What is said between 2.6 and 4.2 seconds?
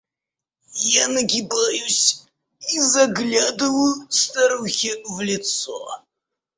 и заглядываю